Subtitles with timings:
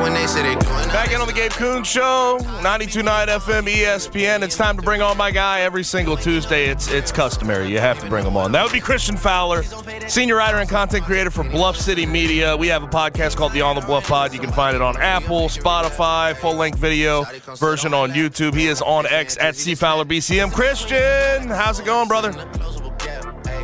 [0.00, 4.42] When they say they doing Back in on the Gabe Kuhn Show, 92.9 FM ESPN.
[4.42, 6.68] It's time to bring on my guy every single Tuesday.
[6.68, 7.70] It's it's customary.
[7.70, 8.50] You have to bring him on.
[8.52, 9.62] That would be Christian Fowler,
[10.08, 12.56] senior writer and content creator for Bluff City Media.
[12.56, 14.32] We have a podcast called the On the Bluff Pod.
[14.32, 17.24] You can find it on Apple, Spotify, full length video
[17.56, 18.54] version on YouTube.
[18.54, 20.50] He is on X at C Fowler BCM.
[20.50, 22.32] Christian, how's it going, brother?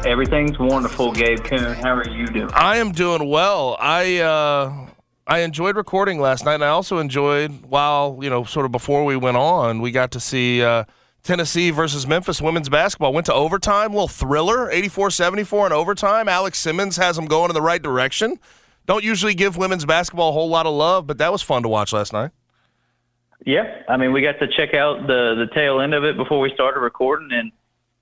[0.07, 1.75] Everything's wonderful, Gabe Kuhn.
[1.75, 2.51] How are you doing?
[2.53, 3.77] I am doing well.
[3.81, 4.86] I uh,
[5.27, 9.05] I enjoyed recording last night, and I also enjoyed while you know, sort of before
[9.05, 10.85] we went on, we got to see uh,
[11.25, 13.13] Tennessee versus Memphis women's basketball.
[13.13, 16.29] Went to overtime, little thriller, 84-74 in overtime.
[16.29, 18.39] Alex Simmons has them going in the right direction.
[18.87, 21.69] Don't usually give women's basketball a whole lot of love, but that was fun to
[21.69, 22.31] watch last night.
[23.45, 26.41] Yeah, I mean, we got to check out the the tail end of it before
[26.41, 27.51] we started recording, and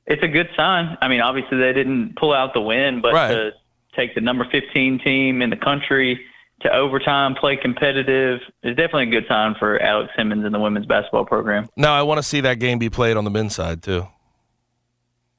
[0.06, 0.96] it's a good sign.
[1.00, 3.28] I mean, obviously they didn't pull out the win, but Right.
[3.28, 3.50] to
[3.96, 6.20] take the number 15 team in the country
[6.64, 10.86] to overtime, play competitive, is definitely a good sign for Alex Simmons and the women's
[10.86, 11.68] basketball program.
[11.76, 14.08] Now I want to see that game be played on the men's side too.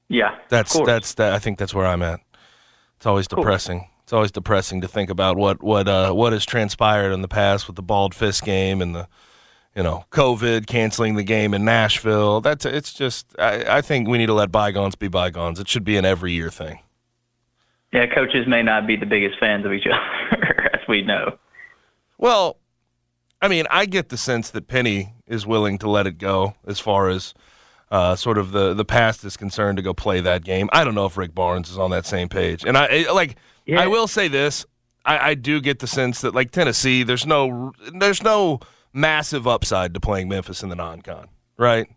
[0.07, 1.33] Yeah, That's that's that.
[1.33, 2.19] I think that's where I'm at.
[2.97, 3.89] It's always depressing.
[4.03, 7.65] It's always depressing to think about what what uh, what has transpired in the past
[7.65, 9.07] with the bald fist game and the
[9.75, 12.39] you know COVID canceling the game in Nashville.
[12.39, 15.59] That's it's just I, I think we need to let bygones be bygones.
[15.59, 16.79] It should be an every year thing.
[17.95, 18.13] Yeah.
[18.13, 21.37] Coaches may not be the biggest fans of each other, as we know.
[22.17, 22.57] Well,
[23.41, 26.79] I mean, I get the sense that Penny is willing to let it go as
[26.79, 27.33] far as
[27.91, 30.69] uh, sort of the the past is concerned to go play that game.
[30.73, 33.35] I don't know if Rick Barnes is on that same page, and I like.
[33.65, 33.81] Yeah.
[33.81, 34.65] I will say this:
[35.05, 38.59] I, I do get the sense that like Tennessee, there's no there's no
[38.93, 41.27] massive upside to playing Memphis in the non-con,
[41.57, 41.87] right?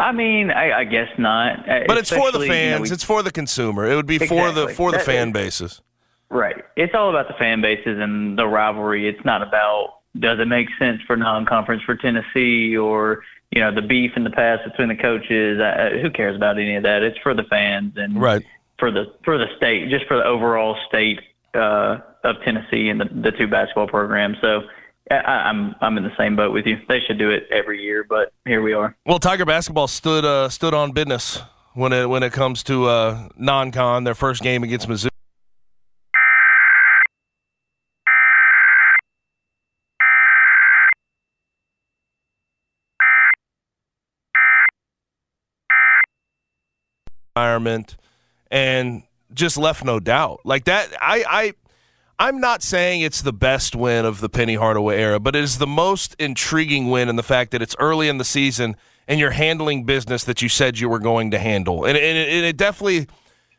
[0.00, 1.68] I mean, I, I guess not.
[1.68, 2.90] Uh, But it's for the especially, you know, fans.
[2.90, 3.84] we- it's for the consumer.
[3.90, 5.82] It would be for the for the That fan is- bases.
[6.30, 6.64] Right.
[6.76, 9.08] It's all about the fan bases and the rivalry.
[9.08, 13.82] It's not about does it make sense for non-conference for Tennessee or you know the
[13.82, 15.60] beef in the past between the coaches.
[15.60, 17.02] Uh, who cares about any of that?
[17.02, 18.42] It's for the fans and Right.
[18.78, 21.20] for the for the state, just for the overall state
[21.54, 24.36] uh, of Tennessee and the, the two basketball programs.
[24.40, 24.62] So I,
[25.10, 26.78] I'm I'm in the same boat with you.
[26.88, 28.96] They should do it every year, but here we are.
[29.04, 31.40] Well, Tiger basketball stood uh, stood on business
[31.74, 34.04] when it when it comes to uh, non-con.
[34.04, 35.08] Their first game against Mizzou.
[47.36, 47.96] environment
[48.50, 51.52] and just left no doubt like that i i
[52.20, 55.58] i'm not saying it's the best win of the penny hardaway era but it is
[55.58, 58.76] the most intriguing win in the fact that it's early in the season
[59.10, 61.84] and you're handling business that you said you were going to handle.
[61.84, 63.08] And, and, it, and it definitely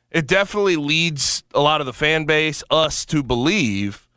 [0.10, 4.08] it definitely leads a lot of the fan base us to believe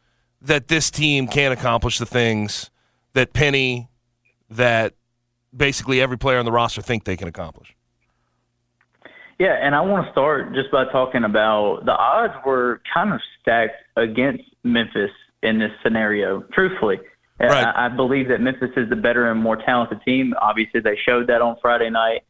[0.41, 2.71] that this team can accomplish the things
[3.15, 3.89] that penny
[4.49, 4.95] that
[5.57, 7.74] basically every player on the roster think they can accomplish
[9.39, 13.21] Yeah, and I want to start just by talking about the odds were kind of
[13.41, 15.11] stacked against Memphis
[15.43, 16.43] in this scenario.
[16.53, 16.99] Truthfully,
[17.41, 17.67] Right.
[17.67, 20.35] I, I believe that Memphis is the better and more talented team.
[20.41, 22.23] Obviously, they showed that on Friday night,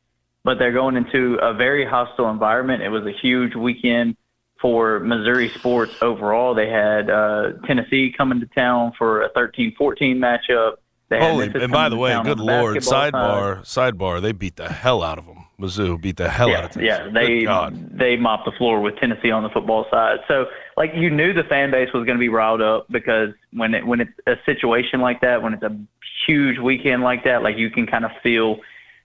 [0.45, 2.83] but they're going into a very hostile environment.
[2.83, 4.17] It was a huge weekend
[4.61, 6.55] for Missouri sports overall.
[6.55, 9.77] They had uh, Tennessee coming to town for a 13-14
[10.17, 10.77] matchup.
[11.11, 13.13] Holy, and by the way, good lord, basketball side.
[13.13, 15.45] sidebar, sidebar, they beat the hell out of them.
[15.61, 17.45] Mizzou beat the hell out yeah, of Tennessee.
[17.45, 20.19] yeah, they they mopped the floor with Tennessee on the football side.
[20.27, 20.47] So,
[20.77, 23.87] like, you knew the fan base was going to be riled up because when it
[23.87, 25.79] when it's a situation like that, when it's a
[26.27, 28.59] huge weekend like that, like you can kind of feel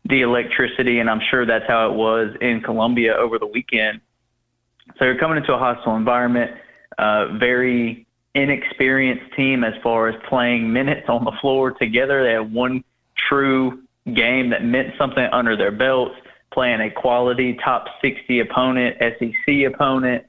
[0.05, 4.01] the electricity, and I'm sure that's how it was in Columbia over the weekend.
[4.97, 6.51] So you're coming into a hostile environment,
[6.97, 8.07] uh, very
[8.39, 12.23] inexperienced team as far as playing minutes on the floor together.
[12.23, 12.83] They had one
[13.15, 13.83] true
[14.13, 16.15] game that meant something under their belts,
[16.51, 20.25] playing a quality top 60 opponent, SEC opponent,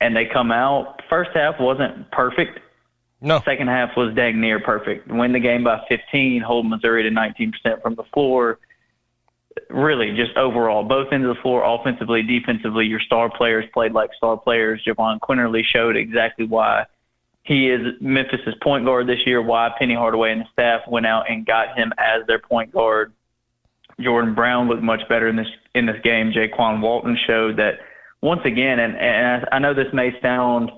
[0.00, 1.00] and they come out.
[1.08, 2.60] First half wasn't perfect.
[3.20, 3.40] No.
[3.44, 5.08] Second half was dang near perfect.
[5.08, 8.58] Win the game by 15, hold Missouri to 19% from the floor.
[9.70, 14.10] Really, just overall, both ends of the floor, offensively, defensively, your star players played like
[14.14, 14.82] star players.
[14.86, 16.84] Jahvon Quinerly showed exactly why
[17.46, 19.42] he is Memphis's point guard this year.
[19.42, 23.12] Why Penny Hardaway and the staff went out and got him as their point guard.
[24.00, 26.32] Jordan Brown looked much better in this in this game.
[26.32, 27.78] Jaykwon Walton showed that
[28.22, 30.70] once again, and, and I know this may sound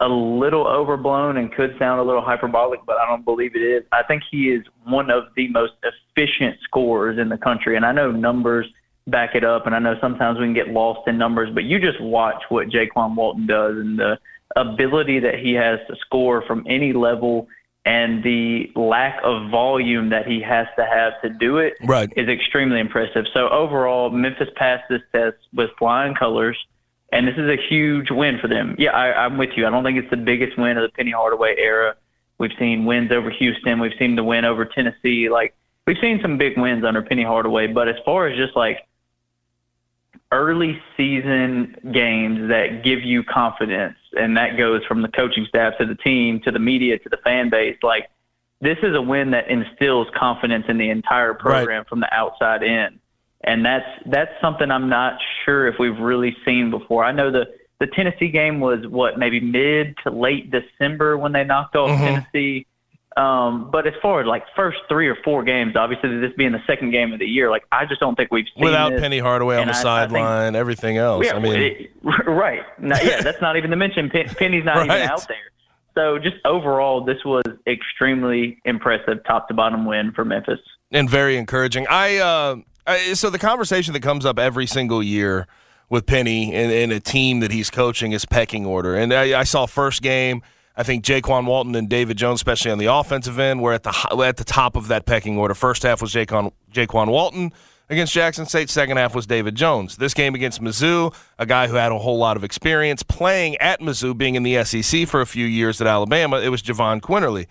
[0.00, 3.84] a little overblown and could sound a little hyperbolic, but I don't believe it is.
[3.92, 7.92] I think he is one of the most efficient scorers in the country, and I
[7.92, 8.66] know numbers
[9.06, 11.78] back it up, and I know sometimes we can get lost in numbers, but you
[11.78, 14.18] just watch what Jaykwon Walton does and the
[14.56, 17.48] ability that he has to score from any level
[17.84, 22.12] and the lack of volume that he has to have to do it Right.
[22.16, 23.24] is extremely impressive.
[23.34, 26.56] So overall, Memphis passed this test with flying colors,
[27.12, 28.76] and this is a huge win for them.
[28.78, 29.66] Yeah, I, I'm with you.
[29.66, 31.96] I don't think it's the biggest win of the Penny Hardaway era.
[32.38, 33.80] We've seen wins over Houston.
[33.80, 35.28] We've seen the win over Tennessee.
[35.28, 35.54] Like
[35.86, 38.86] we've seen some big wins under Penny Hardaway, but as far as just like
[40.30, 45.86] early season games that give you confidence, and that goes from the coaching staff to
[45.86, 47.76] the team to the media to the fan base.
[47.82, 48.08] Like
[48.60, 52.98] this is a win that instills confidence in the entire program from the outside in,
[53.42, 57.04] and that's that's something I'm not sure if we've really seen before.
[57.04, 57.46] I know the
[57.80, 62.04] the Tennessee game was what maybe mid to late December when they knocked off mm-hmm.
[62.04, 62.66] Tennessee.
[63.16, 66.62] Um, but as far as like first three or four games, obviously this being the
[66.66, 69.00] second game of the year, like I just don't think we've seen Without this.
[69.00, 71.26] Penny Hardaway on the I- I think- sideline, everything else.
[71.26, 71.90] Yeah, I mean, it-
[72.26, 72.62] right.
[72.78, 74.90] No, yeah, that's not even to mention Pen- Penny's not Right.
[74.98, 75.36] even out there.
[75.94, 80.58] So just overall, this was extremely impressive, top to bottom win for Memphis.
[80.90, 81.86] and very encouraging.
[81.90, 82.56] I, uh,
[82.86, 85.46] I so the conversation that comes up every single year
[85.90, 88.94] with Penny and, and a team that he's coaching is pecking order.
[88.96, 90.40] And I, I saw first game.
[90.76, 94.24] I think Jaykwon Walton and David Jones, especially on the offensive end, were at the
[94.26, 95.54] at the top of that pecking order.
[95.54, 97.52] First half was Jaykwon, Jaykwon Walton
[97.90, 98.70] against Jackson State.
[98.70, 99.96] Second half was David Jones.
[99.96, 103.80] This game against Mizzou, a guy who had a whole lot of experience playing at
[103.80, 107.46] Mizzou, being in the SEC for a few years at Alabama, it was Jahvon Quinerly.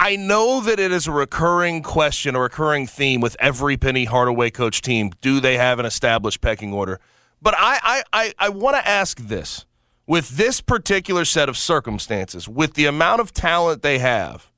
[0.00, 4.50] I know that it is a recurring question, a recurring theme with every Penny Hardaway
[4.50, 5.10] coach team.
[5.20, 7.00] Do they have an established pecking order?
[7.42, 9.66] But I, I, I, I want to ask this
[10.08, 14.50] with this particular set of circumstances, with the amount of talent they have,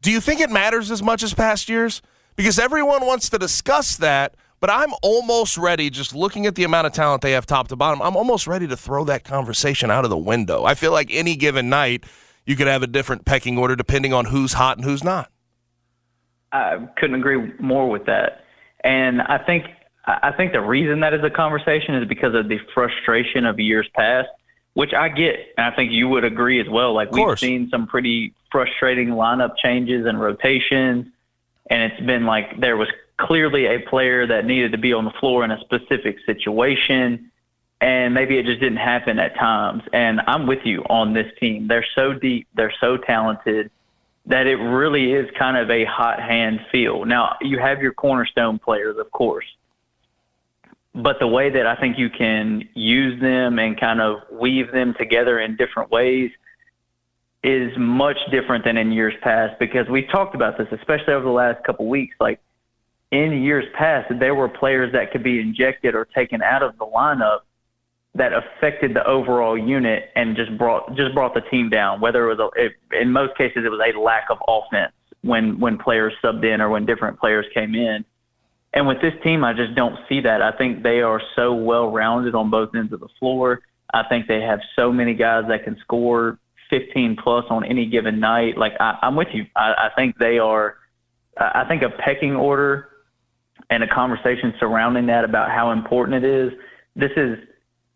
[0.00, 2.00] do you think it matters as much as past years?
[2.34, 6.86] Because everyone wants to discuss that, but I'm almost ready, just looking at the amount
[6.86, 10.04] of talent they have top to bottom, I'm almost ready to throw that conversation out
[10.04, 10.64] of the window.
[10.64, 12.04] I feel like any given night,
[12.46, 15.30] you could have a different pecking order depending on who's hot and who's not.
[16.52, 18.44] I couldn't agree more with that.
[18.82, 19.66] And I think
[20.08, 23.86] I think the reason that is a conversation is because of the frustration of years
[23.94, 24.28] past,
[24.78, 26.94] which I get, and I think you would agree as well.
[26.94, 31.06] Like we've seen some pretty frustrating lineup changes and rotations,
[31.68, 32.86] and it's been like there was
[33.16, 37.32] clearly a player that needed to be on the floor in a specific situation,
[37.80, 39.82] and maybe it just didn't happen at times.
[39.92, 41.66] And I'm with you on this team.
[41.66, 43.72] They're so deep, they're so talented
[44.26, 47.04] that it really is kind of a hot hand feel.
[47.04, 49.46] Now, you have your cornerstone players, of course,
[50.98, 54.94] but the way that I think you can use them and kind of weave them
[54.98, 56.30] together in different ways
[57.44, 61.30] is much different than in years past because we've talked about this, especially over the
[61.30, 62.16] last couple of weeks.
[62.18, 62.40] Like
[63.12, 66.86] in years past, there were players that could be injected or taken out of the
[66.86, 67.40] lineup
[68.14, 72.00] that affected the overall unit and just brought just brought the team down.
[72.00, 75.60] Whether it was a, it, in most cases it was a lack of offense when
[75.60, 78.04] when players subbed in or when different players came in.
[78.78, 80.40] And with this team, I just don't see that.
[80.40, 83.60] I think they are so well rounded on both ends of the floor.
[83.92, 86.38] I think they have so many guys that can score
[86.70, 88.56] 15 plus on any given night.
[88.56, 89.46] Like I, I'm with you.
[89.56, 90.76] I, I think they are.
[91.36, 92.90] I think a pecking order
[93.68, 96.52] and a conversation surrounding that about how important it is.
[96.94, 97.36] This is.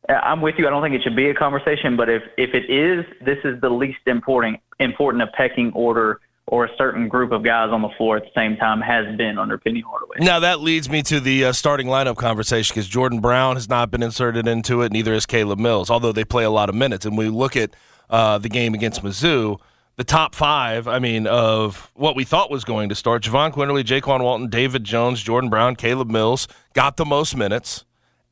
[0.09, 0.67] I'm with you.
[0.67, 3.61] I don't think it should be a conversation, but if if it is, this is
[3.61, 7.89] the least important important a pecking order or a certain group of guys on the
[7.97, 10.17] floor at the same time has been under Penny Hardaway.
[10.21, 13.91] Now that leads me to the uh, starting lineup conversation because Jordan Brown has not
[13.91, 14.93] been inserted into it.
[14.93, 17.07] Neither has Caleb Mills, although they play a lot of minutes.
[17.07, 17.75] And we look at
[18.11, 19.59] uh, the game against Mizzou,
[19.97, 20.89] the top five.
[20.89, 24.85] I mean, of what we thought was going to start: Jahvon Quinerly, Jaykwon Walton, David
[24.85, 27.85] Jones, Jordan Brown, Caleb Mills got the most minutes,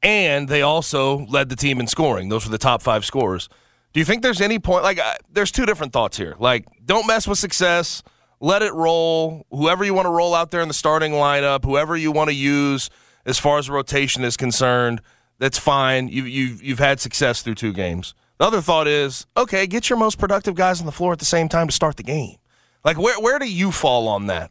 [0.03, 2.29] and they also led the team in scoring.
[2.29, 3.49] Those were the top five scorers.
[3.93, 4.85] Do you think there's any point?
[4.85, 6.37] Like, uh, there's two different thoughts here.
[6.39, 8.03] Like, don't mess with success.
[8.41, 9.47] Let it roll.
[9.51, 12.35] Whoever you want to roll out there in the starting lineup, whoever you want to
[12.35, 12.89] use
[13.27, 15.01] as far as rotation is concerned,
[15.39, 16.09] that's fine.
[16.09, 18.15] You, you've you've had success through two games.
[18.39, 21.27] The other thought is, okay, get your most productive guys on the floor at the
[21.27, 22.37] same time to start the game.
[22.85, 24.51] Like, where where do you fall on that?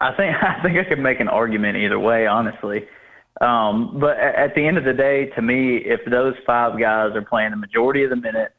[0.00, 2.86] I think I think I could make an argument either way, honestly.
[3.40, 7.22] Um, but at the end of the day, to me, if those five guys are
[7.22, 8.54] playing the majority of the minutes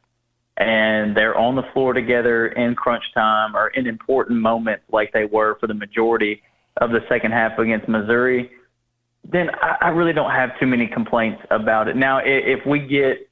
[0.56, 5.24] and they're on the floor together in crunch time or in important moments like they
[5.24, 6.42] were for the majority
[6.80, 8.50] of the second half against Missouri,
[9.24, 11.96] then I, I really don't have too many complaints about it.
[11.96, 13.28] Now, if we get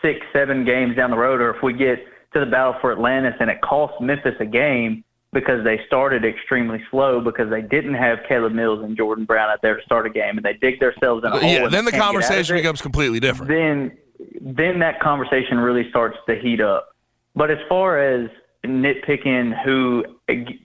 [0.00, 1.98] six, seven games down the road, or if we get
[2.32, 5.03] to the battle for Atlantis and it costs Memphis a game
[5.34, 9.60] because they started extremely slow because they didn't have Caleb Mills and Jordan Brown out
[9.60, 11.50] there to start a game and they dig themselves in a hole.
[11.50, 13.48] Yeah, then the conversation becomes completely different.
[13.48, 13.98] Then,
[14.40, 16.88] then that conversation really starts to heat up.
[17.34, 18.30] But as far as
[18.64, 20.04] nitpicking who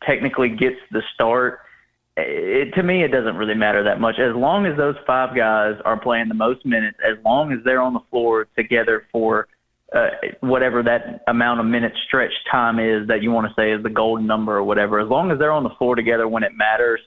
[0.05, 1.61] technically gets the start,
[2.15, 4.19] it, to me, it doesn't really matter that much.
[4.19, 7.81] As long as those five guys are playing the most minutes, as long as they're
[7.81, 9.47] on the floor together for
[9.95, 10.09] uh,
[10.41, 13.89] whatever that amount of minute stretch time is that you want to say is the
[13.89, 16.99] golden number or whatever, as long as they're on the floor together when it matters,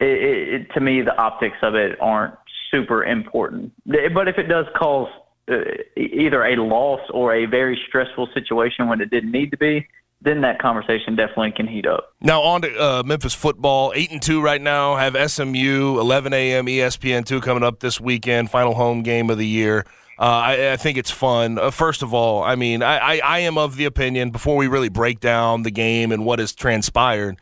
[0.00, 2.34] it, it, it, to me, the optics of it aren't
[2.70, 3.72] super important.
[3.86, 5.08] But if it does cause
[5.50, 5.56] uh,
[5.96, 9.86] either a loss or a very stressful situation when it didn't need to be,
[10.20, 12.14] then that conversation definitely can heat up.
[12.20, 14.96] Now on to uh, Memphis football, eight and two right now.
[14.96, 16.66] Have SMU 11 a.m.
[16.66, 18.50] ESPN two coming up this weekend.
[18.50, 19.84] Final home game of the year.
[20.22, 21.58] Uh, I, I, think it's fun.
[21.58, 24.68] Uh, first of all, I mean, I, I, I, am of the opinion before we
[24.68, 27.40] really break down the game and what has transpired,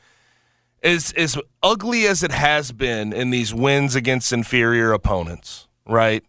[0.82, 6.24] is as ugly as it has been in these wins against inferior opponents, right?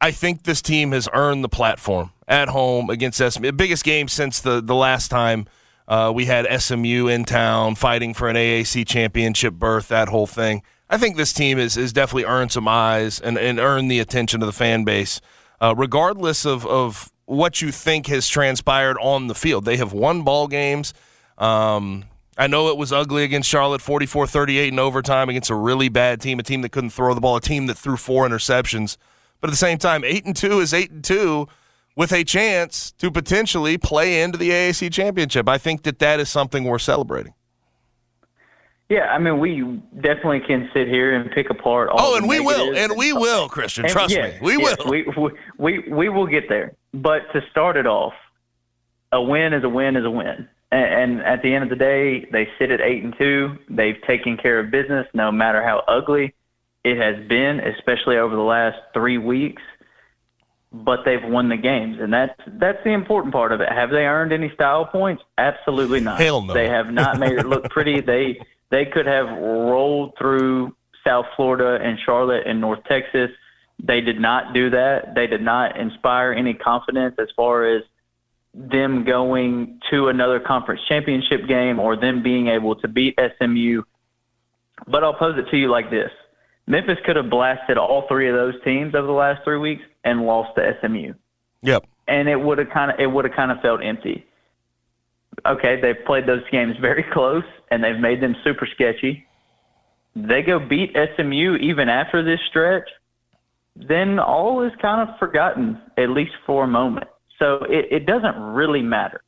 [0.00, 3.50] I think this team has earned the platform at home against SMU.
[3.50, 5.48] Biggest game since the the last time
[5.88, 9.88] uh, we had SMU in town fighting for an AAC championship berth.
[9.88, 10.62] That whole thing.
[10.88, 14.40] I think this team has, has definitely earned some eyes and, and earned the attention
[14.40, 15.20] of the fan base
[15.60, 19.64] uh, regardless of, of what you think has transpired on the field.
[19.64, 20.92] They have won ball games.
[21.38, 22.04] Um,
[22.36, 26.20] I know it was ugly against Charlotte, 44 38 in overtime against a really bad
[26.20, 28.96] team, a team that couldn't throw the ball, a team that threw four interceptions.
[29.40, 31.46] But at the same time, 8 and 2 is 8 and 2
[31.96, 35.48] with a chance to potentially play into the AAC championship.
[35.48, 37.34] I think that that is something worth celebrating.
[38.90, 41.96] Yeah, I mean, we definitely can sit here and pick apart all.
[41.98, 43.88] Oh, and we will, and we will, Christian.
[43.88, 44.90] Trust yes, me, we yes, will.
[44.90, 46.74] We, we we we will get there.
[46.92, 48.12] But to start it off,
[49.10, 50.48] a win is a win is a win.
[50.70, 53.56] And, and at the end of the day, they sit at eight and two.
[53.70, 56.34] They've taken care of business, no matter how ugly
[56.84, 59.62] it has been, especially over the last three weeks.
[60.72, 63.68] But they've won the games, and that's that's the important part of it.
[63.70, 65.22] Have they earned any style points?
[65.38, 66.20] Absolutely not.
[66.20, 66.52] Hell no.
[66.52, 68.00] They have not made it look pretty.
[68.00, 68.40] They
[68.74, 70.74] they could have rolled through
[71.06, 73.30] South Florida and Charlotte and North Texas.
[73.80, 75.14] They did not do that.
[75.14, 77.84] They did not inspire any confidence as far as
[78.52, 83.82] them going to another conference championship game or them being able to beat SMU.
[84.88, 86.10] But I'll pose it to you like this
[86.66, 90.22] Memphis could have blasted all three of those teams over the last three weeks and
[90.22, 91.14] lost to SMU.
[91.62, 91.86] Yep.
[92.08, 94.26] And it would have kind of it would have kind of felt empty
[95.46, 99.26] okay, they've played those games very close and they've made them super sketchy.
[100.16, 102.88] They go beat SMU even after this stretch,
[103.76, 107.08] then all is kind of forgotten, at least for a moment.
[107.38, 109.22] So it, it doesn't really matter.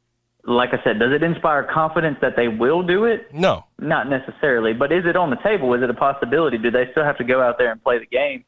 [0.44, 3.34] Like I said, does it inspire confidence that they will do it?
[3.34, 3.64] No.
[3.80, 4.72] Not necessarily.
[4.72, 5.74] But is it on the table?
[5.74, 6.56] Is it a possibility?
[6.56, 8.44] Do they still have to go out there and play the game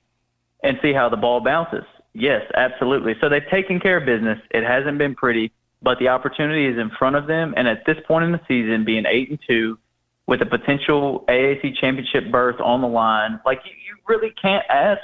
[0.63, 1.85] and see how the ball bounces?
[2.15, 3.15] Yes, absolutely.
[3.21, 4.39] So they've taken care of business.
[4.53, 5.51] It hasn't been pretty
[5.83, 7.55] but the opportunity is in front of them.
[7.57, 9.79] And at this point in the season, being eight and two,
[10.27, 15.01] with a potential AAC championship berth on the line, like you, you really can't ask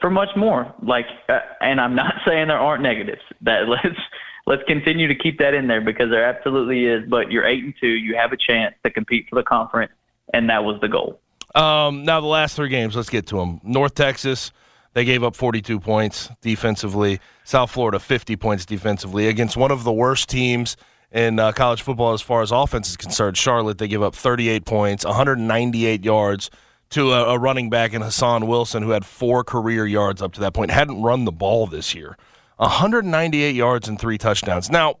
[0.00, 0.72] for much more.
[0.82, 3.22] Like, uh, and I'm not saying there aren't negatives.
[3.42, 3.98] That let's
[4.46, 7.08] let's continue to keep that in there because there absolutely is.
[7.08, 9.92] But you're eight and two, you have a chance to compete for the conference,
[10.34, 11.20] and that was the goal.
[11.54, 13.60] Um, now the last three games, let's get to them.
[13.64, 14.52] North Texas
[14.94, 17.20] they gave up 42 points defensively.
[17.44, 20.76] South Florida, 50 points defensively against one of the worst teams
[21.10, 23.36] in uh, college football as far as offense is concerned.
[23.36, 26.50] Charlotte, they give up 38 points, 198 yards
[26.90, 30.40] to a, a, running back in Hahsaun Wilson, who had four career yards up to
[30.40, 32.16] that point, hadn't run the ball this year.
[32.56, 34.70] 198 yards and three touchdowns.
[34.70, 34.96] Now,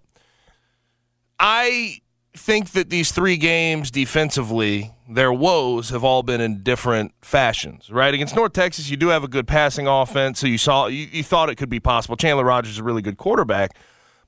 [1.40, 2.00] I
[2.36, 8.12] think that these three games defensively, their woes have all been in different fashions, right?
[8.12, 11.22] Against North Texas, you do have a good passing offense, so you saw you, you
[11.22, 12.14] thought it could be possible.
[12.16, 13.76] Chandler Rogers is a really good quarterback,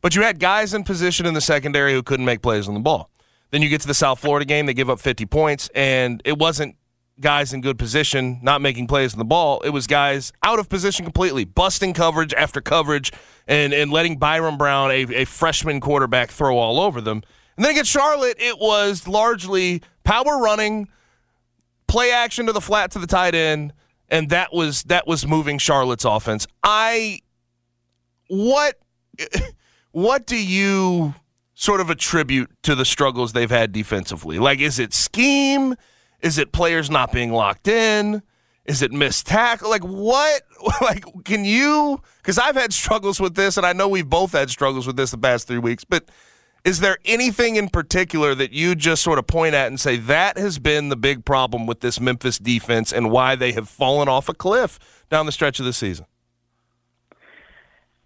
[0.01, 2.81] but you had guys in position in the secondary who couldn't make plays on the
[2.81, 3.11] ball.
[3.51, 6.39] Then you get to the South Florida game, they give up 50 points, and it
[6.39, 6.77] wasn't
[7.21, 9.61] guys in good position not making plays on the ball.
[9.61, 13.13] It was guys out of position completely, busting coverage after coverage,
[13.47, 17.23] and, and letting Byron Brown, a, a freshman quarterback, throw all over them.
[17.57, 20.89] And then against Charlotte, it was largely power running,
[21.87, 23.73] play action to the flat to the tight end,
[24.09, 26.47] and that was that was moving Charlotte's offense.
[26.63, 27.21] I
[28.29, 28.79] what
[29.93, 31.15] what do you
[31.55, 34.39] sort of attribute to the struggles they've had defensively?
[34.39, 35.75] Like is it scheme?
[36.21, 38.23] Is it players not being locked in?
[38.67, 39.71] Is it missed tackle?
[39.71, 40.43] Like what?
[40.83, 42.03] Like can you?
[42.19, 45.11] Because I've had struggles with this, and I know we've both had struggles with this
[45.11, 45.85] the past three weeks.
[45.85, 46.11] But
[46.65, 50.37] is there anything in particular that you just sort of point at and say that
[50.37, 54.29] has been the big problem with this Memphis defense and why they have fallen off
[54.29, 56.07] a cliff down the stretch of the season?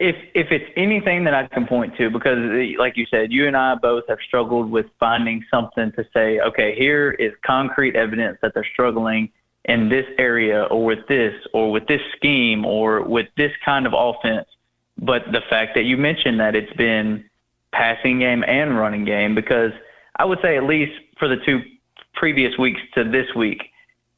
[0.00, 2.38] If if it's anything that I can point to, because
[2.78, 6.40] like you said, you and I both have struggled with finding something to say.
[6.40, 9.30] Okay, here is concrete evidence that they're struggling
[9.66, 13.94] in this area, or with this, or with this scheme, or with this kind of
[13.96, 14.46] offense.
[14.98, 17.24] But the fact that you mentioned that it's been
[17.74, 19.72] passing game and running game because
[20.16, 21.60] I would say at least for the two
[22.14, 23.62] previous weeks to this week,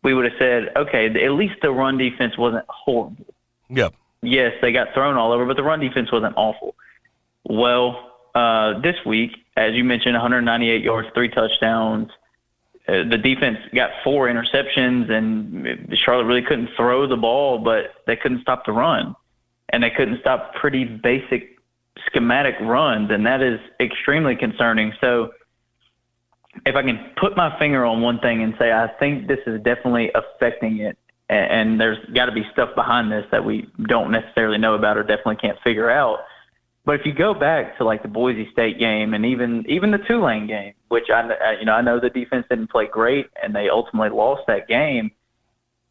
[0.03, 3.27] we would have said, okay, at least the run defense wasn't horrible.
[3.71, 3.95] Yep.
[4.23, 6.75] Yes, they got thrown all over, but the run defense wasn't awful.
[7.45, 12.11] Well, uh, this week, as you mentioned, 198 yards, three touchdowns.
[12.89, 18.17] Uh, the defense got four interceptions, and Charlotte really couldn't throw the ball, but they
[18.17, 19.17] couldn't stop the run,
[19.71, 21.56] and they couldn't stop pretty basic
[22.07, 24.93] schematic runs, and that is extremely concerning.
[25.01, 25.31] So,
[26.65, 29.63] if I can put my finger on one thing and say I think this is
[29.63, 30.97] definitely affecting it,
[31.29, 35.03] and there's got to be stuff behind this that we don't necessarily know about or
[35.03, 36.21] definitely can't figure out.
[36.87, 39.99] But if you go back to like the Boise State game and even even the
[39.99, 43.69] Tulane game, which I you know I know the defense didn't play great and they
[43.69, 45.11] ultimately lost that game,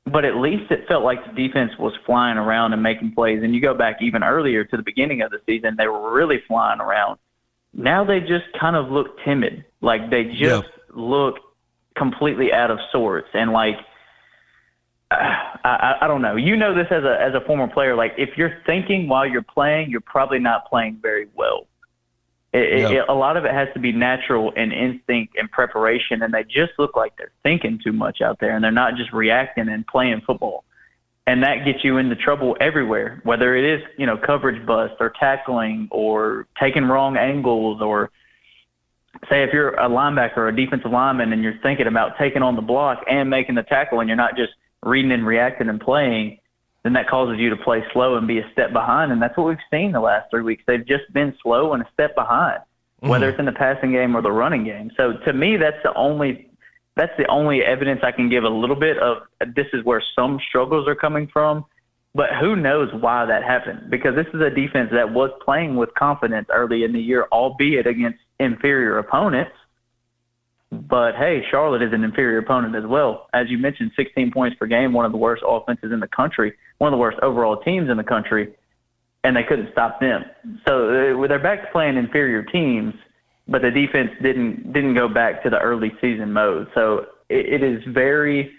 [0.06, 3.42] but at least it felt like the defense was flying around and making plays.
[3.44, 6.42] And you go back even earlier to the beginning of the season, they were really
[6.48, 7.18] flying around.
[7.74, 11.36] Now they just kind of look timid, like they just look
[11.98, 13.76] completely out of sorts, and like
[15.12, 15.16] uh,
[15.64, 16.36] I, I don't know.
[16.36, 17.96] You know this as a as a former player.
[17.96, 21.68] Like if you're thinking while you're playing, you're probably not playing very well.
[22.56, 22.92] It, yep.
[22.92, 26.44] it, a lot of it has to be natural and instinct and preparation, and they
[26.44, 29.86] just look like they're thinking too much out there, and they're not just reacting and
[29.86, 30.64] playing football.
[31.28, 35.12] And that gets you into trouble everywhere, whether it is you know coverage bust or
[35.20, 38.10] tackling or taking wrong angles or
[39.30, 42.56] say if you're a linebacker or a defensive lineman and you're thinking about taking on
[42.56, 46.40] the block and making the tackle, and you're not just reading and reacting and playing
[46.86, 49.12] then that causes you to play slow and be a step behind.
[49.12, 50.62] And that's what we've seen the last three weeks.
[50.68, 53.10] They've just been slow and a step behind, mm-hmm.
[53.10, 54.92] whether it's in the passing game or the running game.
[54.96, 56.52] So to me, that's the only
[56.96, 59.24] that's the only evidence I can give a little bit of
[59.56, 61.66] this is where some struggles are coming from.
[62.14, 63.90] But who knows why that happened?
[63.90, 67.88] Because this is a defense that was playing with confidence early in the year, albeit
[67.88, 69.52] against inferior opponents.
[70.88, 73.28] But hey, Charlotte is an inferior opponent as well.
[73.34, 76.54] As you mentioned, 16 points per game, one of the worst offenses in the country,
[76.78, 78.54] one of the worst overall teams in the country,
[79.24, 80.24] and they couldn't stop them.
[80.68, 80.90] So
[81.24, 82.94] uh, they're back to playing inferior teams,
[83.48, 86.68] but the defense didn't didn't go back to the early season mode.
[86.76, 88.52] So it, it is very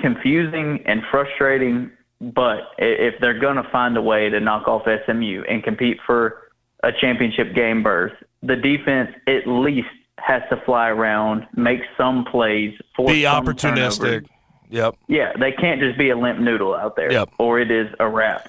[0.00, 1.90] confusing and frustrating.
[2.20, 6.50] But if they're going to find a way to knock off SMU and compete for
[6.82, 8.12] a championship game berth,
[8.42, 9.88] the defense at least
[10.24, 13.98] has to fly around, make some plays, for be opportunistic.
[14.00, 14.28] Turnovers.
[14.70, 14.96] Yep.
[15.08, 17.30] Yeah, they can't just be a limp noodle out there, yep.
[17.38, 18.48] or it is a wrap.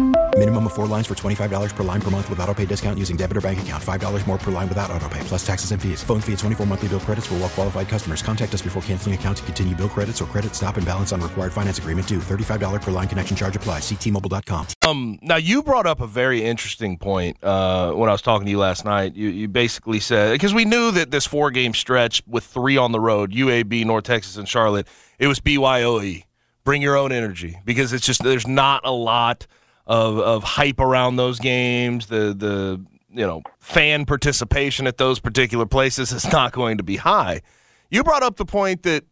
[0.41, 3.15] Minimum of four lines for $25 per line per month with auto pay discount using
[3.15, 3.83] debit or bank account.
[3.83, 6.03] $5 more per line without auto pay, plus taxes and fees.
[6.03, 8.23] Phone fee at 24 monthly bill credits for well qualified customers.
[8.23, 11.21] Contact us before canceling account to continue bill credits or credit stop and balance on
[11.21, 12.17] required finance agreement due.
[12.17, 13.83] $35 per line connection charge applies.
[13.83, 14.65] Ctmobile.com.
[14.81, 18.51] Um, now, you brought up a very interesting point uh, when I was talking to
[18.51, 19.13] you last night.
[19.13, 22.93] You, you basically said, because we knew that this four game stretch with three on
[22.93, 24.87] the road, UAB, North Texas, and Charlotte,
[25.19, 26.23] it was BYOE.
[26.63, 29.45] Bring your own energy because it's just, there's not a lot–
[29.87, 32.81] of of hype around those games, the the
[33.13, 37.41] you know fan participation at those particular places is not going to be high.
[37.89, 39.03] You brought up the point that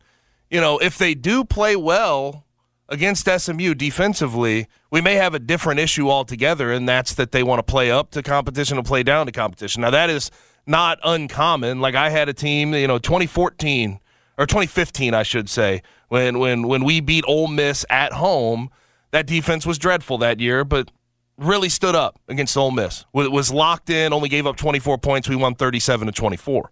[0.50, 2.46] you know if they do play well
[2.88, 7.60] against SMU defensively, we may have a different issue altogether, and that's that they want
[7.60, 9.82] to play up to competition and play down to competition.
[9.82, 10.32] Now that is
[10.66, 11.82] not uncommon.
[11.82, 14.00] Like I had a team, you know, 2014
[14.38, 18.70] or 2015, I should say, when when when we beat Ole Miss at home
[19.12, 20.92] that defense was dreadful that year, but
[21.38, 23.06] really stood up against Ole Miss.
[23.14, 25.30] Was locked in, only gave up 24 points.
[25.30, 26.72] We won 37 to 24.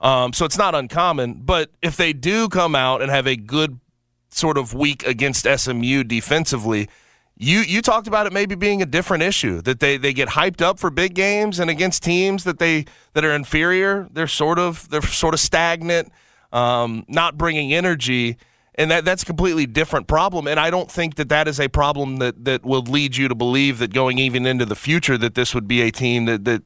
[0.00, 1.42] Um, so it's not uncommon.
[1.44, 3.80] But if they do come out and have a good
[4.30, 6.88] sort of week against SMU defensively,
[7.36, 10.60] you you talked about it maybe being a different issue that they, they get hyped
[10.60, 14.08] up for big games and against teams that they that are inferior.
[14.10, 16.12] They're sort of they're sort of stagnant,
[16.52, 18.38] um, not bringing energy
[18.78, 20.46] and that that's a completely different problem.
[20.46, 23.34] And I don't think that that is a problem that that will lead you to
[23.34, 26.62] believe that going even into the future that this would be a team that that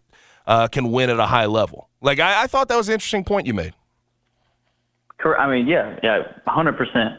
[0.47, 1.89] uh, can win at a high level.
[2.03, 3.73] Like I, I thought that was an interesting point you made.
[5.19, 5.41] Correct.
[5.41, 7.15] I mean, yeah, yeah, hundred percent.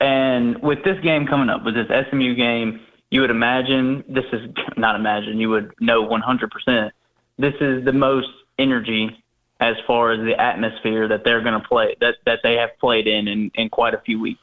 [0.00, 4.48] And with this game coming up, with this SMU game, you would imagine this is
[4.76, 5.38] not imagine.
[5.38, 6.92] You would know one hundred percent.
[7.38, 9.23] This is the most energy
[9.60, 13.06] as far as the atmosphere that they're going to play that that they have played
[13.06, 14.40] in, in in quite a few weeks.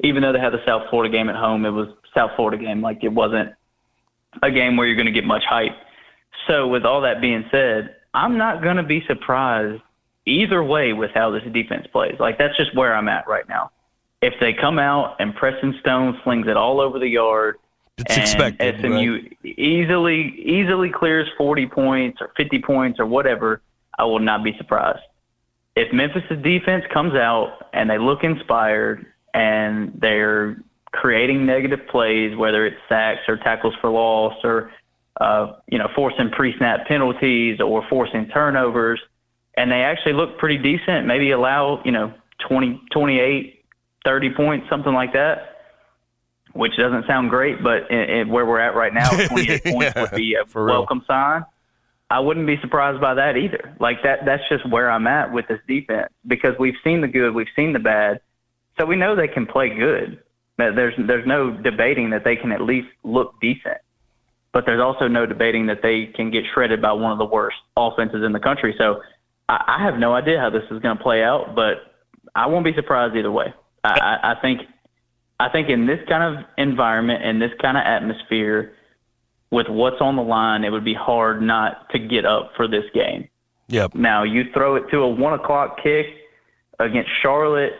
[0.00, 2.80] Even though they had the South Florida game at home, it was South Florida game.
[2.80, 3.52] Like it wasn't
[4.42, 5.76] a game where you're going to get much hype.
[6.46, 9.82] So with all that being said, I'm not going to be surprised
[10.24, 12.16] either way with how this defense plays.
[12.20, 13.70] Like that's just where I'm at right now.
[14.20, 17.56] If they come out and Preston Stone slings it all over the yard,
[17.98, 19.38] it's and expected, SMU right?
[19.44, 23.60] easily easily clears 40 points or 50 points or whatever,
[23.98, 25.00] I will not be surprised.
[25.76, 32.64] If Memphis' defense comes out and they look inspired and they're creating negative plays, whether
[32.66, 34.72] it's sacks or tackles for loss or
[35.20, 39.00] uh, you know forcing pre-snap penalties or forcing turnovers,
[39.56, 42.12] and they actually look pretty decent, maybe allow you know
[42.48, 43.64] 20, 28,
[44.04, 45.54] 30 points, something like that.
[46.54, 50.00] Which doesn't sound great, but in, in where we're at right now, 28 points Yeah,
[50.02, 50.76] would be a for real.
[50.78, 51.44] welcome sign.
[52.10, 53.76] I wouldn't be surprised by that either.
[53.80, 57.34] Like that that's just where I'm at with this defense because we've seen the good,
[57.34, 58.20] we've seen the bad.
[58.78, 60.22] So we know they can play good.
[60.56, 63.78] There's there's no debating that they can at least look decent.
[64.52, 67.58] But there's also no debating that they can get shredded by one of the worst
[67.76, 68.74] offenses in the country.
[68.78, 69.02] So
[69.48, 71.94] I, I have no idea how this is going to play out, but
[72.34, 73.52] I won't be surprised either way.
[73.84, 74.62] I, I, think
[75.38, 78.74] I think in this kind of environment and this kind of atmosphere,
[79.50, 82.84] with what's on the line, it would be hard not to get up for this
[82.94, 83.28] game.
[83.68, 83.94] Yep.
[83.94, 86.06] Now you throw it to a one o'clock kick
[86.78, 87.74] against Charlotte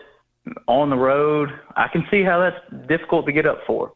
[0.67, 1.51] on the road.
[1.77, 3.93] I can see how that's difficult to get up for.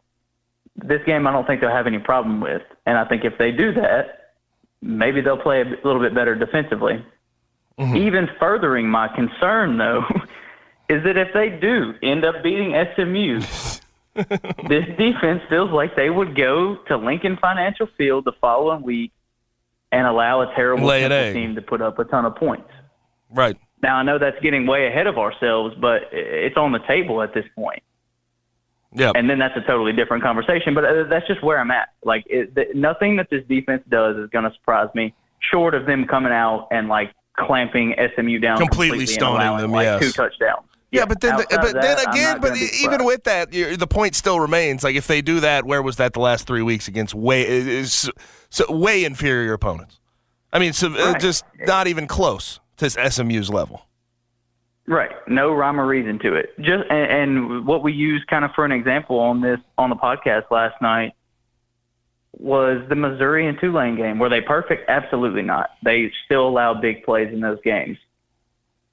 [0.76, 3.52] This game, I don't think they'll have any problem with, and I think if they
[3.52, 4.32] do that,
[4.80, 7.04] maybe they'll play a little bit better defensively.
[7.78, 7.96] Mm-hmm.
[7.96, 10.04] Even furthering my concern, though,
[10.88, 13.40] is that if they do end up beating SMU,
[14.68, 19.12] this defense feels like they would go to Lincoln Financial Field the following week
[19.90, 21.34] and allow a terrible Lay an Temple egg.
[21.34, 22.68] team to put up a ton of points.
[23.30, 23.56] Right.
[23.82, 27.34] Now I know that's getting way ahead of ourselves, but it's on the table at
[27.34, 27.82] this point.
[28.94, 29.12] Yep.
[29.16, 30.74] And then that's a totally different conversation.
[30.74, 31.88] But uh, that's just where I'm at.
[32.04, 35.86] Like it, th- nothing that this defense does is going to surprise me, short of
[35.86, 40.00] them coming out and like clamping SMU down Completely and stoning them, like, yes.
[40.00, 40.66] Two touchdowns.
[40.92, 44.14] Yeah, but then, of but then that, I'm again, but even with that, the point
[44.14, 44.84] still remains.
[44.84, 48.10] Like if they do that, where was that the last three weeks against way is
[48.50, 50.00] so way inferior opponents?
[50.52, 51.20] I mean, so uh, Right.
[51.20, 53.86] just not even close to SMU's level.
[54.86, 55.12] Right.
[55.28, 56.54] No rhyme or reason to it.
[56.60, 59.96] Just and, and what we used kind of for an example on this on the
[59.96, 61.14] podcast last night
[62.38, 64.18] was the Missouri and Tulane game.
[64.18, 64.90] Were they perfect?
[64.90, 65.70] Absolutely not.
[65.82, 67.96] They still allowed big plays in those games.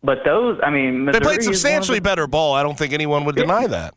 [0.01, 2.53] But those, I mean, Missouri they played substantially the- better ball.
[2.53, 3.93] I don't think anyone would deny that.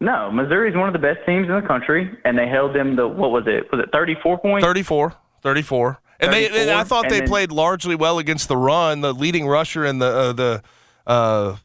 [0.00, 2.96] No, Missouri is one of the best teams in the country, and they held them
[2.96, 3.70] to what was it?
[3.70, 4.64] Was it 34 points?
[4.66, 6.00] 34, 34.
[6.18, 9.00] And they, and I thought they then- played largely well against the run.
[9.00, 10.62] The leading rusher in the uh, the
[11.06, 11.56] uh,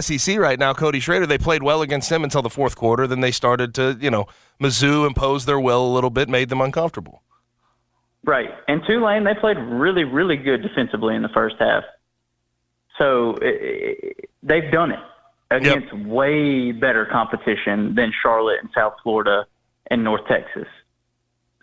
[0.00, 3.06] SEC right now, Cody Schrader, they played well against him until the fourth quarter.
[3.06, 4.26] Then they started to, you know,
[4.60, 7.22] Mizzou imposed their will a little bit, made them uncomfortable.
[8.24, 8.50] Right.
[8.68, 11.82] And Tulane, they played really, really good defensively in the first half.
[13.00, 15.00] So i i they've done it
[15.50, 19.46] against way better competition than Charlotte and South Florida
[19.90, 20.68] and North Texas.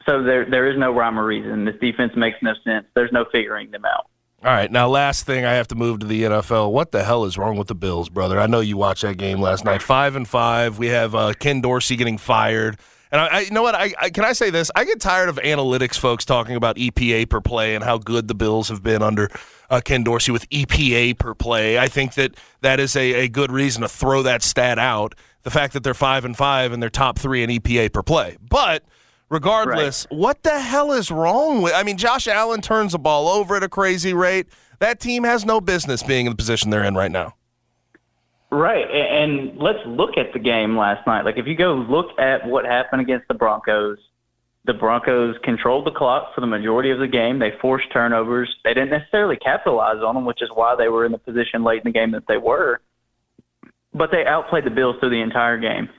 [0.05, 1.65] So there, there is no rhyme or reason.
[1.65, 2.85] This defense makes no sense.
[2.95, 4.09] There's no figuring them out.
[4.43, 6.71] All right, now last thing I have to move to the NFL.
[6.71, 8.39] What the hell is wrong with the Bills, brother?
[8.39, 9.81] I know you watched that game last night.
[9.81, 10.77] Five and five.
[10.77, 12.77] We have uh, Ken Dorsey getting fired,
[13.11, 13.75] and I, I you know what?
[13.75, 14.71] I, I can I say this?
[14.75, 18.35] I get tired of analytics folks talking about EPA per play and how good the
[18.35, 19.29] Bills have been under
[19.69, 21.77] uh, Ken Dorsey with EPA per play.
[21.77, 25.15] I think that that is a, a good reason to throw that stat out.
[25.43, 28.37] The fact that they're five and five and they're top three in EPA per play,
[28.49, 28.83] but.
[29.29, 31.73] Regardless, what the hell is wrong with?
[31.73, 34.47] I mean, Josh Allen turns the ball over at a crazy rate.
[34.79, 37.33] That team has no business being in the position they're in right now.
[38.49, 38.85] Right.
[38.89, 41.25] And let's look at the game last night.
[41.25, 43.97] Like, if you go look at what happened against the Broncos,
[44.65, 47.39] the Broncos controlled the clock for the majority of the game.
[47.39, 48.53] They forced turnovers.
[48.63, 51.81] They didn't necessarily capitalize on them, which is why they were in the position late
[51.83, 52.81] in the game that they were.
[53.93, 55.89] But they outplayed the Bills through the entire game.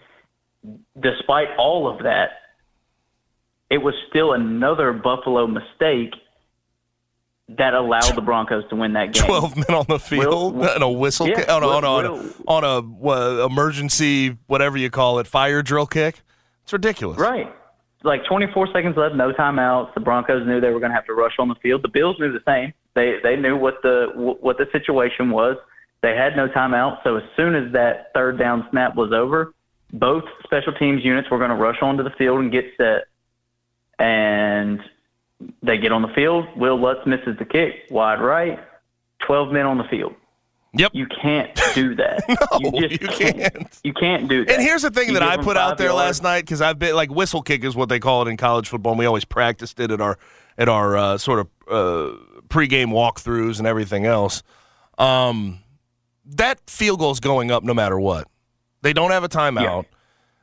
[1.01, 2.31] Despite all of that,
[3.71, 6.15] it was still another Buffalo mistake
[7.51, 9.25] that allowed the Broncos to win that game.
[9.25, 12.05] Twelve men on the field Will- and a whistle Yeah, kick, on, a, on, on,
[12.05, 16.21] Will- a, on a what, emergency whatever you call it fire drill kick.
[16.63, 17.19] It's ridiculous.
[17.19, 17.53] Right.
[18.05, 19.95] Like 24 seconds left, no timeouts.
[19.95, 21.83] The Broncos knew they were going to have to rush on the field.
[21.83, 22.73] The Bills knew the same.
[22.95, 25.57] They they knew what the what the situation was.
[26.03, 27.03] They had no timeout.
[27.03, 29.53] So as soon as that third down snap was over,
[29.93, 33.07] both special teams units were going to rush onto the field and get set.
[33.99, 34.81] And
[35.63, 36.47] they get on the field.
[36.57, 38.59] Wil Lutz misses the kick, wide right.
[39.27, 40.15] 12 men on the field.
[40.75, 40.91] Yep.
[40.95, 42.23] You can't do that.
[42.61, 43.79] No, you just you can't.
[43.85, 44.55] You can't do that.
[44.55, 45.97] And here's the thing You that I put out there yards.
[45.99, 48.69] last night because I've been like whistle kick is what they call it in college
[48.69, 48.93] football.
[48.93, 50.19] and We always practiced it at our
[50.59, 52.17] at our uh, sort of uh,
[52.49, 54.43] pregame walkthroughs and everything else.
[54.99, 55.61] Um,
[56.27, 58.29] that field goal is going up no matter what.
[58.83, 59.87] They don't have a timeout.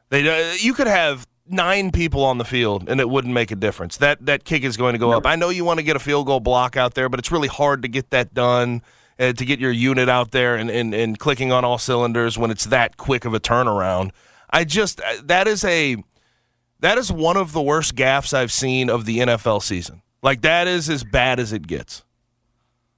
[0.10, 3.56] They uh, you could have nine people on the field and it wouldn't make a
[3.56, 3.98] difference.
[3.98, 5.26] That that kick is going to go up.
[5.26, 7.48] I know you want to get a field goal block out there, but it's really
[7.48, 8.82] hard to get that done.
[9.18, 12.52] Uh, to get your unit out there and, and, and clicking on all cylinders when
[12.52, 14.12] it's that quick of a turnaround.
[14.50, 15.96] I just uh, that is a
[16.82, 20.02] that is one of the worst gaffes I've seen of the NFL season.
[20.22, 22.04] Like that is as bad as it gets.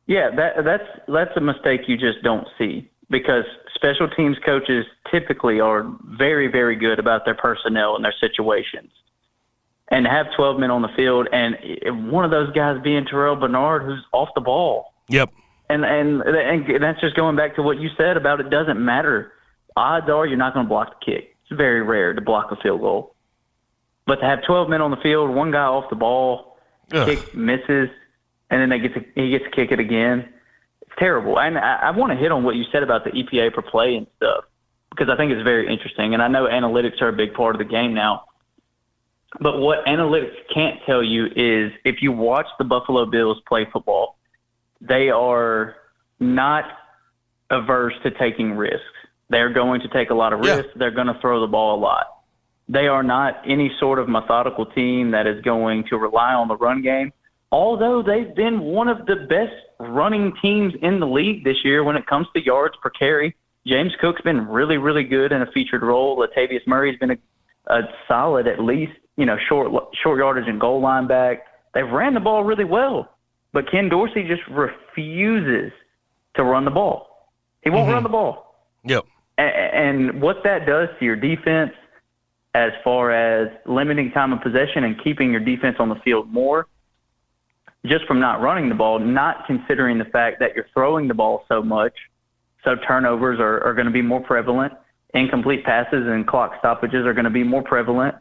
[0.07, 3.45] Yeah, that that's that's a mistake you just don't see because
[3.77, 8.91] special teams coaches typically are very very good about their personnel and their situations.
[9.89, 13.39] And to have 12 men on the field and one of those guys being Terrel
[13.39, 14.93] Bernard who's off the ball.
[15.07, 15.31] Yep.
[15.69, 19.31] And and and that's just going back to what you said about it doesn't matter.
[19.77, 21.35] Odds are you're not going to block the kick.
[21.43, 23.15] It's very rare to block a field goal.
[24.05, 26.57] But to have 12 men on the field, one guy off the ball,
[26.93, 27.07] Ugh.
[27.07, 27.89] kick misses,
[28.49, 30.29] and then they get to, he gets to kick it again.
[30.97, 31.39] Terrible.
[31.39, 33.95] And I, I want to hit on what you said about the EPA per play
[33.95, 34.45] and stuff
[34.89, 36.13] because I think it's very interesting.
[36.13, 38.23] And I know analytics are a big part of the game now.
[39.39, 44.17] But what analytics can't tell you is if you watch the Buffalo Bills play football,
[44.81, 45.75] they are
[46.19, 46.65] not
[47.51, 48.83] averse to taking risks.
[49.29, 50.55] They're going to take a lot of Yeah.
[50.55, 50.71] risks.
[50.75, 52.07] They're going to throw the ball a lot.
[52.69, 56.55] They are not any sort of methodical team that is going to rely on the
[56.57, 57.13] run game.
[57.51, 61.95] Although they've been one of the best running teams in the league this year when
[61.95, 63.35] it comes to yards per carry.
[63.65, 66.17] James Cook's been really, really good in a featured role.
[66.17, 67.17] Latavius Murray's been a,
[67.67, 71.43] a solid, at least, you know, short short yardage and goal line back.
[71.73, 73.09] They've ran the ball really well,
[73.53, 75.71] but Ken Dorsey just refuses
[76.35, 77.29] to run the ball.
[77.63, 77.93] He won't mm-hmm.
[77.93, 78.55] run the ball.
[78.85, 79.05] Yep.
[79.37, 81.71] A- And what that does to your defense,
[82.55, 86.67] as far as limiting time of possession and keeping your defense on the field more,
[87.85, 91.45] just from not running the ball, not considering the fact that you're throwing the ball
[91.47, 91.93] so much,
[92.63, 94.73] so turnovers are, are going to be more prevalent.
[95.13, 98.15] Incomplete passes and clock stoppages are going to be more prevalent.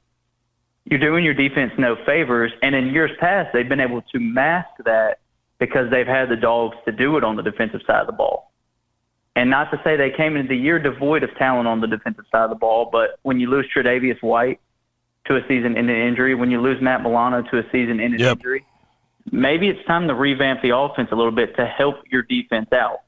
[0.85, 2.53] You're doing your defense no favors.
[2.63, 5.19] And in years past, they've been able to mask that
[5.59, 8.53] because they've had the dogs to do it on the defensive side of the ball.
[9.35, 12.25] And not to say they came into the year devoid of talent on the defensive
[12.31, 14.61] side of the ball, but when you lose Tre'Davious White
[15.27, 18.37] to a season-ending injury, when you lose Matt Milano to a season-ending Yep.
[18.39, 18.65] injury,
[19.33, 23.01] maybe it's time to revamp the offense a little bit to help your defense out.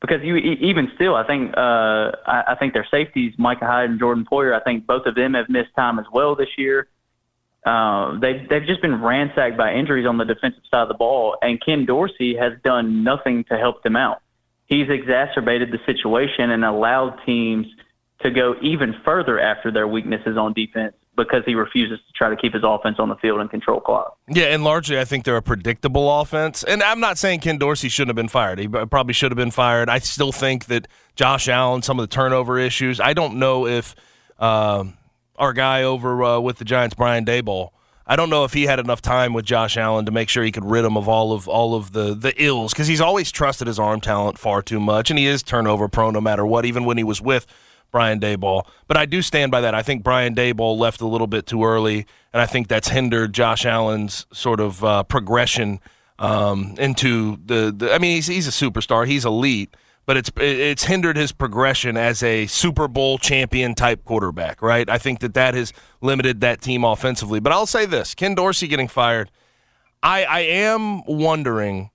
[0.00, 3.98] Because you even still, I think uh, I, I think their safeties, Micah Hyde and
[3.98, 6.88] Jordan Poyer, I think both of them have missed time as well this year.
[7.64, 11.36] Uh, they've they've just been ransacked by injuries on the defensive side of the ball,
[11.42, 14.22] and Ken Dorsey has done nothing to help them out.
[14.66, 17.66] He's exacerbated the situation and allowed teams
[18.20, 22.36] to go even further after their weaknesses on defense because he refuses to try to
[22.36, 24.16] keep his offense on the field and control clock.
[24.28, 26.62] Yeah, and largely I think they're a predictable offense.
[26.62, 28.58] And I'm not saying Ken Dorsey shouldn't have been fired.
[28.58, 29.88] He probably should have been fired.
[29.88, 33.94] I still think that Josh Allen, some of the turnover issues, I don't know if
[34.38, 34.94] um,
[35.36, 37.70] our guy over uh, with the Giants, Brian Daboll,
[38.06, 40.52] I don't know if he had enough time with Josh Allen to make sure he
[40.52, 43.66] could rid him of all of all of the the ills because he's always trusted
[43.66, 46.84] his arm talent far too much, and he is turnover prone no matter what, even
[46.84, 47.46] when he was with
[47.96, 48.66] Brian Daboll.
[48.88, 49.74] But I do stand by that.
[49.74, 53.32] I think Brian Daboll left a little bit too early, and I think that's hindered
[53.32, 55.80] Josh Allen's sort of uh, progression
[56.18, 57.94] um, into the, the.
[57.94, 59.06] I mean, he's he's a superstar.
[59.06, 59.74] He's elite.
[60.04, 64.88] But it's it's hindered his progression as a Super Bowl champion type quarterback, right?
[64.88, 67.40] I think that that has limited that team offensively.
[67.40, 69.30] But I'll say this: Ken Dorsey getting fired,
[70.02, 71.90] I I am wondering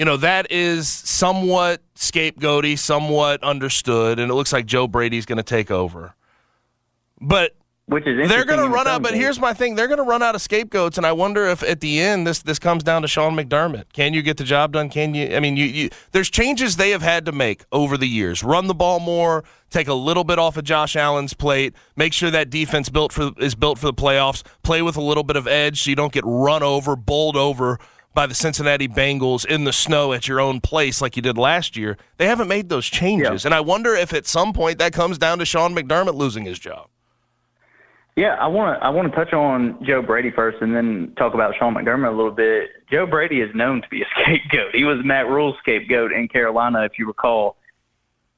[0.00, 5.36] you know, that is somewhat scapegoaty, somewhat understood, and it looks like Joe Brady's going
[5.36, 6.14] to take over.
[7.20, 9.02] But which is they're going to run out.
[9.02, 11.62] But here's my thing: they're going to run out of scapegoats, and I wonder if
[11.62, 13.92] at the end this this comes down to Sean McDermott.
[13.92, 14.88] Can you get the job done?
[14.88, 15.36] Can you?
[15.36, 18.42] I mean, you, you there's changes they have had to make over the years.
[18.42, 22.30] Run the ball more, take a little bit off of Josh Allen's plate, make sure
[22.30, 24.44] that defense built for is built for the playoffs.
[24.62, 27.78] Play with a little bit of edge so you don't get run over, bowled over
[28.14, 31.76] by the Cincinnati Bengals in the snow at your own place like you did last
[31.76, 31.96] year.
[32.16, 35.38] They haven't made those changes, and I wonder if at some point that comes down
[35.38, 36.88] to Sean McDermott losing his job.
[38.16, 41.32] Yeah, I want to I want to touch on Joe Brady first, and then talk
[41.34, 42.70] about Sean McDermott a little bit.
[42.90, 44.74] Joe Brady is known to be a scapegoat.
[44.74, 47.56] He was Matt Rhule's scapegoat in Carolina, if you recall.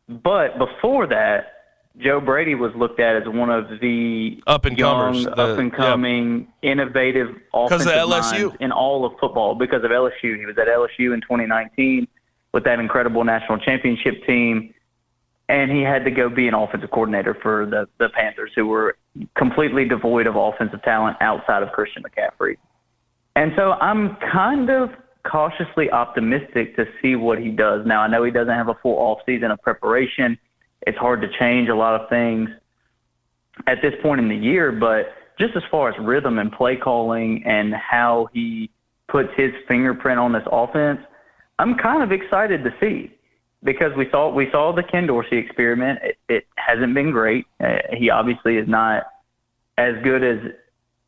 [0.09, 1.52] But before that,
[1.99, 6.49] Joe Brady was looked at as one of the Up and comers, up and coming,
[6.63, 10.39] innovative offensive of minds in all of football because of LSU.
[10.39, 12.09] He was at LSU in 2019
[12.53, 14.73] with that incredible national championship team
[15.53, 18.97] and he had to go be an offensive coordinator for the the Panthers, who were
[19.37, 22.57] completely devoid of offensive talent outside of Christian McCaffrey.
[23.37, 24.91] And so I'm kind of
[25.25, 27.87] cautiously optimistic to see what he does.
[27.87, 30.39] Now I know he doesn't have a full off season of preparation.
[30.87, 32.51] It's hard to change a lot of things
[33.67, 37.43] at this point in the year, but just as far as rhythm and play calling
[37.45, 38.71] and how he
[39.09, 41.01] puts his fingerprint on this offense,
[41.59, 43.13] I'm kind of excited to see
[43.63, 46.01] because we saw we saw the Ken Dorsey experiment.
[46.03, 47.47] It, it hasn't been great.
[47.61, 49.05] Uh, he obviously is not
[49.79, 50.39] as good as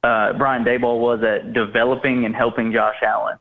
[0.03, 3.39] uh, Brian Daboll was at developing and helping Josh Allen.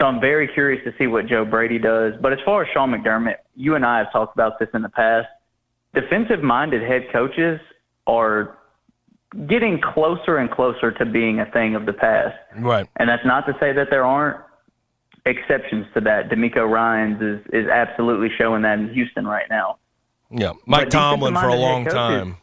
[0.00, 2.14] So I'm very curious to see what Joe Brady does.
[2.20, 4.88] But as far as Sean McDermott, you and I have talked about this in the
[4.88, 5.26] past.
[5.94, 7.60] Defensive-minded head coaches
[8.06, 8.58] are
[9.46, 12.36] getting closer and closer to being a thing of the past.
[12.58, 12.86] Right.
[12.96, 14.38] And that's not to say that there aren't
[15.26, 16.30] exceptions to that.
[16.30, 19.78] DeMeco Ryans is is absolutely showing that in Houston right now.
[20.30, 20.52] Yeah.
[20.66, 22.36] Mike But Tomlin for a long time.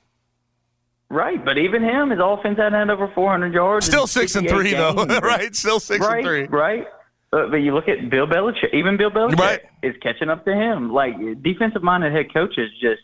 [1.08, 3.86] Right, but even him, his offense hadn't had over 400 yards.
[3.92, 5.56] Still six and 58 three though, right?
[5.56, 6.44] Still six right, and three.
[6.46, 6.88] Right,
[7.32, 8.74] but, but you look at Bill Belichick.
[8.74, 9.62] Even Bill Belichick Right.
[9.84, 10.92] is catching up to him.
[10.92, 13.02] Like defensive-minded head coaches just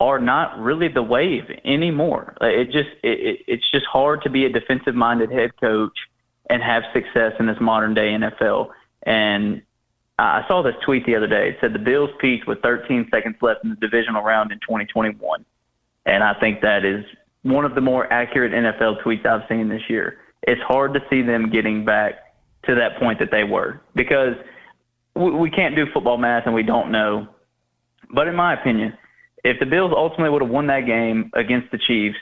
[0.00, 2.34] are not really the wave anymore.
[2.40, 5.96] It just it, it, it's just hard to be a defensive-minded head coach
[6.48, 8.70] and have success in this modern day NFL.
[9.02, 9.62] And
[10.18, 11.50] I saw this tweet the other day.
[11.50, 15.44] It said the Bills peaked with 13 seconds left in the divisional round in 2021,
[16.06, 17.04] and I think that is
[17.42, 20.18] one of the more accurate NFL tweets I've seen this year.
[20.42, 22.14] It's hard to see them getting back
[22.64, 24.34] to that point that they were because
[25.14, 27.28] we, we can't do football math and we don't know.
[28.12, 28.96] But in my opinion,
[29.44, 32.18] if the Bills ultimately would have won that game against the Chiefs,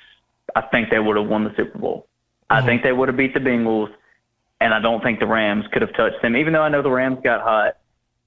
[0.54, 2.07] I think they would have won the Super Bowl.
[2.50, 2.66] I mm-hmm.
[2.66, 3.92] think they would have beat the Bengals,
[4.61, 6.37] and I don't think the Rams could have touched them.
[6.37, 7.76] Even though I know the Rams got hot,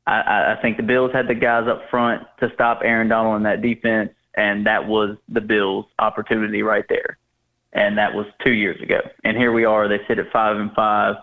[0.05, 3.37] I, I, I think the Bills had the guys up front to stop Aaron Donald
[3.37, 7.17] in that defense, and that was the Bills' opportunity right there.
[7.73, 8.99] And that was two years ago.
[9.23, 9.87] And here we are.
[9.87, 11.15] They sit at five and five,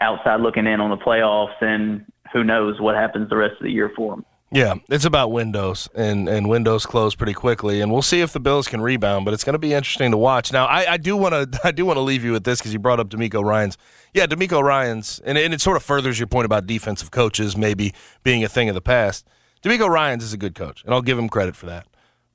[0.00, 3.70] outside looking in on the playoffs, and who knows what happens the rest of the
[3.70, 4.24] year for them.
[4.54, 8.38] Yeah, it's about windows, and, and windows close pretty quickly, and we'll see if the
[8.38, 9.24] Bills can rebound.
[9.24, 10.52] But it's going to be interesting to watch.
[10.52, 12.78] Now, I, do want to I do want to leave you with this because you
[12.78, 13.76] brought up DeMeco Ryans.
[14.12, 17.92] Yeah, DeMeco Ryans, and, and it sort of furthers your point about defensive coaches maybe
[18.22, 19.26] being a thing of the past.
[19.64, 21.88] DeMeco Ryans is a good coach, and I'll give him credit for that.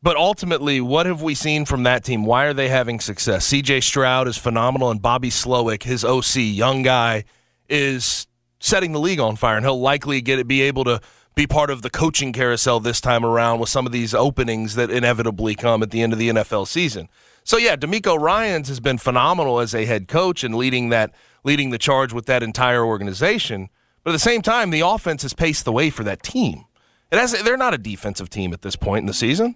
[0.04, 2.26] But ultimately, what have we seen from that team?
[2.26, 3.48] Why are they having success?
[3.48, 7.24] CJ Stroud is phenomenal, and Bobby Slowik, his OC, young guy,
[7.70, 8.28] is
[8.60, 11.00] setting the league on fire, and he'll likely get it, be able to
[11.40, 14.92] be part of the coaching carousel this time around with some of these openings that
[14.92, 17.08] inevitably come at the end of the NFL season.
[17.46, 21.14] So yeah, DeMeco Ryans has been phenomenal as a head coach and leading that
[21.46, 23.70] leading the charge with that entire organization.
[24.04, 26.66] But at the same time, the offense has paced the way for that team.
[27.10, 29.56] It has, they're not a defensive team at this point in the season.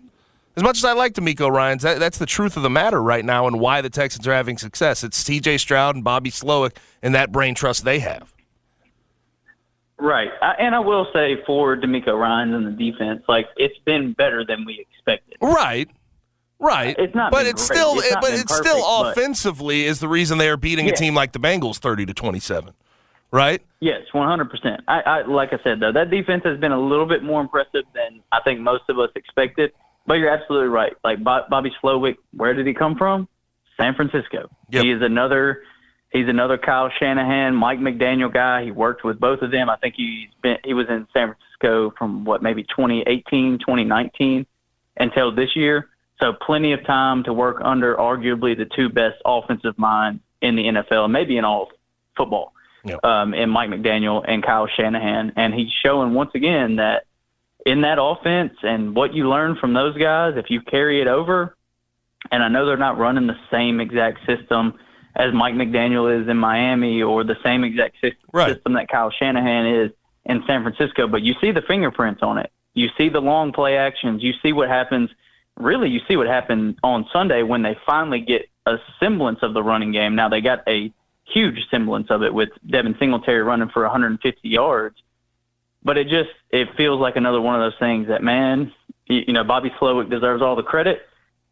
[0.55, 3.25] As much as I like DeMeco Ryans, that, that's the truth of the matter right
[3.25, 5.03] now and why the Texans are having success.
[5.03, 8.33] It's CJ Stroud and Bobby Slowik and that brain trust they have.
[10.03, 10.29] Right.
[10.41, 14.45] I, and I will say for DeMeco Ryans and the defense, like it's been better
[14.45, 15.37] than we expected.
[15.41, 15.89] Right.
[16.59, 16.93] Right.
[16.99, 17.77] It's not but it's great.
[17.77, 20.89] still It's it, but it's perfect, still but- offensively is the reason they are beating
[20.89, 22.73] a team like the Bengals 30 to 27.
[23.31, 23.61] Right?
[23.79, 24.81] Yes, one hundred percent.
[24.87, 27.83] I, I like I said though, that defense has been a little bit more impressive
[27.95, 29.71] than I think most of us expected.
[30.05, 30.93] But you're absolutely right.
[31.03, 33.27] Like Bo- Bobby Slowik, where did he come from?
[33.75, 34.49] San Francisco.
[34.69, 34.83] Yep.
[34.83, 35.63] He is another.
[36.13, 38.63] He's another Kyle Shanahan, Mike McDaniel guy.
[38.63, 39.67] He worked with both of them.
[39.67, 40.57] I think he's been.
[40.63, 44.45] He was in San Francisco from what maybe 2018, 2019
[44.97, 45.89] until this year.
[46.21, 50.63] So plenty of time to work under arguably the two best offensive minds in the
[50.63, 51.71] NFL, maybe in all
[52.15, 52.53] football
[53.03, 55.33] um, in Mike McDaniel and Kyle Shanahan.
[55.35, 57.05] And he's showing once again that
[57.65, 61.55] in that offense and what you learn from those guys, if you carry it over,
[62.31, 64.75] and I know they're not running the same exact system
[65.15, 68.53] as Mike McDaniel is in Miami or the same exact sys- Right.
[68.53, 69.91] system that Kyle Shanahan is
[70.25, 72.51] in San Francisco, but you see the fingerprints on it.
[72.73, 74.23] You see the long play actions.
[74.23, 75.09] You see what happens.
[75.57, 79.61] Really, you see what happened on Sunday when they finally get a semblance of the
[79.61, 80.15] running game.
[80.15, 80.91] Now they got a
[81.25, 84.95] huge semblance of it with Devin Singletary running for 150 yards.
[85.83, 88.71] But it just it feels like another one of those things that man,
[89.05, 91.01] you, you know, Bobby Slowik deserves all the credit,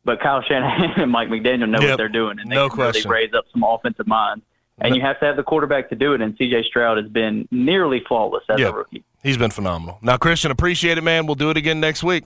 [0.06, 1.90] but Kyle Shanahan and Mike McDaniel know Yep.
[1.90, 4.44] what they're doing, and they No really raise up some offensive minds.
[4.84, 6.22] And you have to have the quarterback to do it.
[6.22, 6.64] And C.J.
[6.64, 8.70] Stroud has been nearly flawless as Yeah.
[8.70, 9.04] a rookie.
[9.22, 10.00] He's been phenomenal.
[10.02, 11.28] Now, Christian, appreciate it, man.
[11.28, 12.24] We'll do it again next week.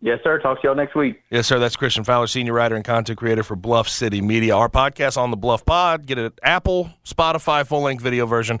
[0.00, 0.38] Yes, sir.
[0.40, 1.20] Talk to y'all next week.
[1.30, 1.58] Yes, sir.
[1.60, 4.56] That's Christian Fowler, senior writer and content creator for Bluff City Media.
[4.56, 6.06] Our podcast on the Bluff Pod.
[6.06, 8.60] Get it at Apple, Spotify, full length video version.